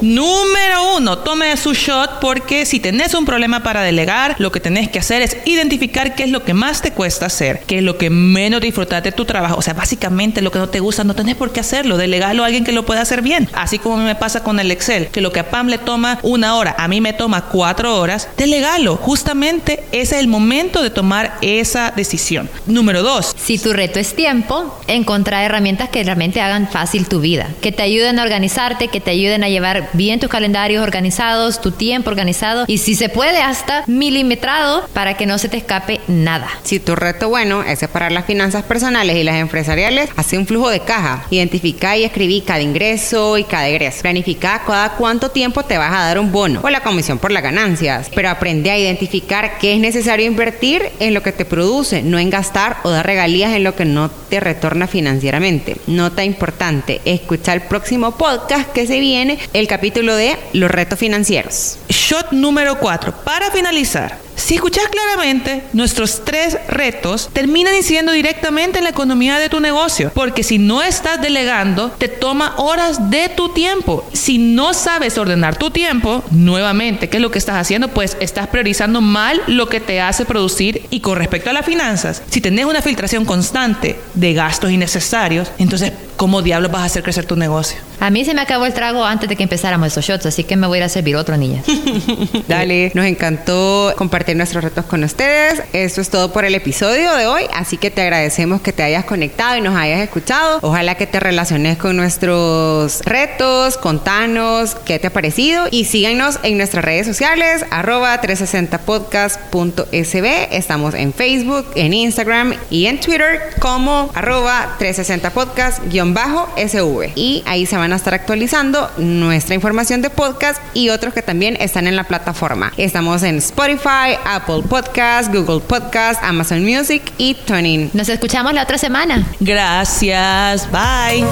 Número 0.00 0.96
uno, 0.96 1.18
tome 1.18 1.54
su 1.58 1.74
shot 1.74 2.20
porque 2.20 2.64
si 2.64 2.80
tenés 2.80 3.12
un 3.14 3.26
problema 3.26 3.62
para 3.62 3.82
delegar, 3.82 4.36
lo 4.38 4.50
que 4.50 4.58
tenés 4.58 4.88
que 4.88 4.98
hacer 4.98 5.20
es 5.20 5.36
identificar 5.44 6.14
qué 6.14 6.24
es 6.24 6.30
lo 6.30 6.42
que 6.42 6.54
más 6.54 6.80
te 6.80 6.92
cuesta 6.92 7.26
hacer, 7.26 7.60
qué 7.66 7.78
es 7.78 7.82
lo 7.82 7.98
que 7.98 8.08
menos 8.08 8.62
disfrutas 8.62 9.02
de 9.02 9.12
tu 9.12 9.26
trabajo. 9.26 9.56
O 9.56 9.62
sea, 9.62 9.74
básicamente 9.74 10.40
lo 10.40 10.50
que 10.50 10.58
no 10.58 10.70
te 10.70 10.80
gusta 10.80 11.04
no 11.04 11.14
tenés 11.14 11.36
por 11.36 11.52
qué 11.52 11.60
hacerlo, 11.60 11.98
delegalo 11.98 12.42
a 12.42 12.46
alguien 12.46 12.64
que 12.64 12.72
lo 12.72 12.86
pueda 12.86 13.02
hacer 13.02 13.20
bien. 13.20 13.48
Así 13.52 13.78
como 13.78 13.98
me 13.98 14.14
pasa 14.14 14.42
con 14.42 14.58
el 14.58 14.70
Excel, 14.70 15.08
que 15.08 15.20
lo 15.20 15.32
que 15.32 15.40
a 15.40 15.50
Pam 15.50 15.68
le 15.68 15.78
toma 15.78 16.18
una 16.22 16.56
hora, 16.56 16.74
a 16.78 16.88
mí 16.88 17.00
me 17.00 17.12
toma 17.12 17.46
cuatro 17.46 17.98
horas, 17.98 18.28
delegalo. 18.38 18.96
Justamente 18.96 19.84
ese 19.92 20.14
es 20.14 20.20
el 20.20 20.28
momento 20.28 20.82
de 20.82 20.90
tomar 20.90 21.36
esa 21.42 21.92
decisión. 21.94 22.48
Número 22.66 23.02
dos, 23.02 23.34
Si 23.36 23.58
tu 23.58 23.72
reto 23.72 23.98
es 23.98 24.14
tiempo, 24.14 24.80
encontrar 24.86 25.44
herramientas 25.44 25.88
que 25.90 26.02
realmente 26.02 26.40
hagan 26.40 26.68
fácil 26.68 27.06
tu 27.06 27.20
vida, 27.20 27.48
que 27.60 27.70
te 27.70 27.82
ayuden 27.82 28.18
a 28.18 28.22
organizarte, 28.22 28.88
que 28.88 29.00
te 29.00 29.10
ayuden 29.10 29.44
a 29.44 29.48
llevar 29.48 29.89
bien 29.92 30.20
tus 30.20 30.28
calendarios 30.28 30.82
organizados, 30.82 31.60
tu 31.60 31.72
tiempo 31.72 32.10
organizado 32.10 32.64
y 32.66 32.78
si 32.78 32.94
se 32.94 33.08
puede 33.08 33.42
hasta 33.42 33.84
milimetrado 33.86 34.86
para 34.92 35.16
que 35.16 35.26
no 35.26 35.38
se 35.38 35.48
te 35.48 35.56
escape 35.56 36.00
nada. 36.08 36.48
Si 36.62 36.80
tu 36.80 36.94
reto 36.96 37.28
bueno 37.28 37.62
es 37.62 37.78
separar 37.78 38.12
las 38.12 38.24
finanzas 38.24 38.64
personales 38.64 39.16
y 39.16 39.24
las 39.24 39.36
empresariales, 39.36 40.10
hace 40.16 40.38
un 40.38 40.46
flujo 40.46 40.70
de 40.70 40.80
caja. 40.80 41.24
Identifica 41.30 41.96
y 41.96 42.04
escribí 42.04 42.42
cada 42.42 42.60
ingreso 42.60 43.36
y 43.38 43.44
cada 43.44 43.68
egreso. 43.68 44.02
Planifica 44.02 44.62
cada 44.66 44.90
cuánto 44.92 45.30
tiempo 45.30 45.64
te 45.64 45.78
vas 45.78 45.92
a 45.92 46.06
dar 46.06 46.18
un 46.18 46.32
bono 46.32 46.60
o 46.62 46.70
la 46.70 46.82
comisión 46.82 47.18
por 47.18 47.32
las 47.32 47.42
ganancias. 47.42 48.10
Pero 48.14 48.30
aprende 48.30 48.70
a 48.70 48.78
identificar 48.78 49.58
qué 49.58 49.74
es 49.74 49.80
necesario 49.80 50.26
invertir 50.26 50.82
en 51.00 51.14
lo 51.14 51.22
que 51.22 51.32
te 51.32 51.44
produce, 51.44 52.02
no 52.02 52.18
en 52.18 52.30
gastar 52.30 52.78
o 52.82 52.90
dar 52.90 53.06
regalías 53.06 53.52
en 53.52 53.64
lo 53.64 53.74
que 53.74 53.84
no 53.84 54.10
te 54.10 54.40
retorna 54.40 54.86
financieramente. 54.86 55.76
Nota 55.86 56.24
importante, 56.24 57.00
escucha 57.04 57.52
el 57.52 57.62
próximo 57.62 58.12
podcast 58.12 58.70
que 58.72 58.86
se 58.86 59.00
viene, 59.00 59.38
el 59.52 59.66
capítulo 59.66 59.79
de 60.16 60.36
los 60.52 60.70
retos 60.70 60.98
financieros. 60.98 61.78
Shot 62.10 62.32
número 62.32 62.76
4. 62.80 63.12
Para 63.22 63.52
finalizar, 63.52 64.18
si 64.34 64.54
escuchas 64.54 64.88
claramente, 64.88 65.62
nuestros 65.74 66.24
tres 66.24 66.56
retos 66.66 67.28
terminan 67.32 67.76
incidiendo 67.76 68.10
directamente 68.10 68.78
en 68.78 68.84
la 68.84 68.90
economía 68.90 69.38
de 69.38 69.48
tu 69.48 69.60
negocio, 69.60 70.10
porque 70.12 70.42
si 70.42 70.58
no 70.58 70.82
estás 70.82 71.20
delegando, 71.20 71.90
te 71.90 72.08
toma 72.08 72.54
horas 72.56 73.10
de 73.10 73.28
tu 73.28 73.50
tiempo. 73.50 74.04
Si 74.12 74.38
no 74.38 74.74
sabes 74.74 75.18
ordenar 75.18 75.56
tu 75.56 75.70
tiempo, 75.70 76.24
nuevamente, 76.30 77.08
¿qué 77.08 77.18
es 77.18 77.22
lo 77.22 77.30
que 77.30 77.38
estás 77.38 77.56
haciendo? 77.56 77.88
Pues 77.88 78.16
estás 78.18 78.48
priorizando 78.48 79.00
mal 79.00 79.40
lo 79.46 79.68
que 79.68 79.78
te 79.78 80.00
hace 80.00 80.24
producir 80.24 80.86
y 80.90 80.98
con 80.98 81.16
respecto 81.16 81.50
a 81.50 81.52
las 81.52 81.66
finanzas, 81.66 82.22
si 82.30 82.40
tenés 82.40 82.64
una 82.64 82.82
filtración 82.82 83.24
constante 83.24 84.00
de 84.14 84.32
gastos 84.32 84.72
innecesarios, 84.72 85.52
entonces, 85.58 85.92
¿cómo 86.16 86.42
diablos 86.42 86.72
vas 86.72 86.82
a 86.82 86.86
hacer 86.86 87.04
crecer 87.04 87.26
tu 87.26 87.36
negocio? 87.36 87.78
A 88.00 88.08
mí 88.08 88.24
se 88.24 88.32
me 88.32 88.40
acabó 88.40 88.64
el 88.64 88.72
trago 88.72 89.04
antes 89.04 89.28
de 89.28 89.36
que 89.36 89.42
empezáramos 89.42 89.88
esos 89.88 90.04
shots, 90.04 90.24
así 90.24 90.44
que 90.44 90.56
me 90.56 90.66
voy 90.66 90.76
a 90.76 90.78
ir 90.78 90.84
a 90.84 90.88
servir 90.88 91.16
otro, 91.16 91.36
niña. 91.36 91.62
Dale, 92.48 92.90
nos 92.94 93.06
encantó 93.06 93.94
compartir 93.96 94.36
nuestros 94.36 94.64
retos 94.64 94.84
con 94.86 95.04
ustedes. 95.04 95.62
Esto 95.72 96.00
es 96.00 96.10
todo 96.10 96.32
por 96.32 96.44
el 96.44 96.54
episodio 96.54 97.14
de 97.14 97.26
hoy, 97.26 97.42
así 97.54 97.76
que 97.76 97.90
te 97.90 98.00
agradecemos 98.02 98.60
que 98.60 98.72
te 98.72 98.82
hayas 98.82 99.04
conectado 99.04 99.56
y 99.56 99.60
nos 99.60 99.76
hayas 99.76 100.00
escuchado. 100.00 100.58
Ojalá 100.62 100.96
que 100.96 101.06
te 101.06 101.20
relaciones 101.20 101.78
con 101.78 101.96
nuestros 101.96 103.00
retos, 103.04 103.76
contanos 103.76 104.74
qué 104.84 104.98
te 104.98 105.06
ha 105.08 105.12
parecido 105.12 105.66
y 105.70 105.84
síganos 105.84 106.38
en 106.42 106.56
nuestras 106.56 106.84
redes 106.84 107.06
sociales, 107.06 107.64
arroba 107.70 108.20
360podcast.sb. 108.20 110.56
Estamos 110.56 110.94
en 110.94 111.12
Facebook, 111.12 111.66
en 111.74 111.92
Instagram 111.92 112.54
y 112.70 112.86
en 112.86 113.00
Twitter 113.00 113.40
como 113.60 114.10
arroba 114.14 114.76
360podcast-sv. 114.78 117.12
Y 117.14 117.42
ahí 117.46 117.66
se 117.66 117.76
van 117.76 117.92
a 117.92 117.96
estar 117.96 118.14
actualizando 118.14 118.90
nuestra 118.98 119.54
información 119.54 120.02
de 120.02 120.10
podcast 120.10 120.60
y 120.74 120.90
otros 120.90 121.14
que 121.14 121.22
también 121.22 121.56
están 121.60 121.86
en 121.90 121.96
la 121.96 122.04
plataforma. 122.04 122.72
Estamos 122.78 123.22
en 123.22 123.36
Spotify, 123.38 124.16
Apple 124.24 124.62
Podcast, 124.68 125.32
Google 125.34 125.60
Podcast, 125.60 126.22
Amazon 126.24 126.64
Music 126.64 127.02
y 127.18 127.34
Tuning. 127.34 127.90
Nos 127.92 128.08
escuchamos 128.08 128.54
la 128.54 128.62
otra 128.62 128.78
semana. 128.78 129.26
Gracias, 129.40 130.66
bye. 130.70 131.26